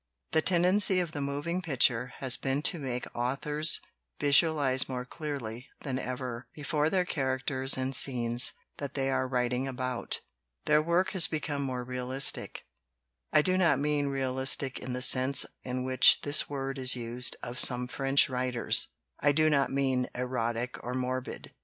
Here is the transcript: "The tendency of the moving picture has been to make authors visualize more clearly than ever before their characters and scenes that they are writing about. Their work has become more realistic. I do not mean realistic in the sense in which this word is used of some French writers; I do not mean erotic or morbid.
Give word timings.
"The 0.31 0.41
tendency 0.41 0.99
of 0.99 1.11
the 1.11 1.21
moving 1.21 1.61
picture 1.61 2.13
has 2.21 2.35
been 2.35 2.63
to 2.63 2.79
make 2.79 3.05
authors 3.15 3.79
visualize 4.19 4.89
more 4.89 5.05
clearly 5.05 5.69
than 5.81 5.99
ever 5.99 6.47
before 6.55 6.89
their 6.89 7.05
characters 7.05 7.77
and 7.77 7.95
scenes 7.95 8.51
that 8.77 8.95
they 8.95 9.11
are 9.11 9.27
writing 9.27 9.67
about. 9.67 10.21
Their 10.65 10.81
work 10.81 11.11
has 11.11 11.27
become 11.27 11.61
more 11.61 11.83
realistic. 11.83 12.65
I 13.31 13.43
do 13.43 13.59
not 13.59 13.77
mean 13.79 14.07
realistic 14.07 14.79
in 14.79 14.93
the 14.93 15.03
sense 15.03 15.45
in 15.63 15.85
which 15.85 16.21
this 16.21 16.49
word 16.49 16.79
is 16.79 16.95
used 16.95 17.35
of 17.43 17.59
some 17.59 17.85
French 17.87 18.27
writers; 18.27 18.87
I 19.19 19.31
do 19.31 19.51
not 19.51 19.69
mean 19.71 20.09
erotic 20.15 20.83
or 20.83 20.95
morbid. 20.95 21.51